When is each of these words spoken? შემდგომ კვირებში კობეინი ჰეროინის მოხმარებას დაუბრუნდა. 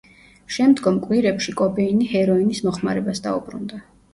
შემდგომ 0.55 0.97
კვირებში 1.03 1.53
კობეინი 1.61 2.09
ჰეროინის 2.15 2.63
მოხმარებას 2.71 3.25
დაუბრუნდა. 3.29 3.83